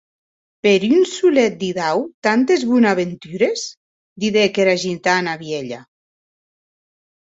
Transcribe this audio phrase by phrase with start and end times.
[0.67, 3.69] Per un solet didau tantes bonaventures?,
[4.27, 5.85] didec era gitana vielha.